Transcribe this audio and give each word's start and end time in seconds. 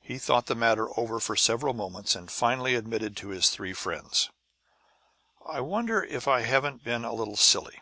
He 0.00 0.18
thought 0.18 0.46
the 0.46 0.56
matter 0.56 0.88
over 0.98 1.20
for 1.20 1.34
a 1.34 1.36
few 1.36 1.72
moments, 1.72 2.16
and 2.16 2.28
finally 2.28 2.74
admitted 2.74 3.16
to 3.18 3.28
his 3.28 3.50
three 3.50 3.72
friends: 3.72 4.28
"I 5.46 5.60
wonder 5.60 6.02
if 6.02 6.26
I 6.26 6.40
haven't 6.40 6.82
been 6.82 7.04
a 7.04 7.14
little 7.14 7.36
silly? 7.36 7.80